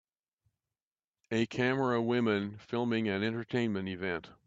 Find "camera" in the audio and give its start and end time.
1.45-2.01